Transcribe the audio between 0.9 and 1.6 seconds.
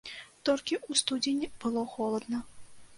студзені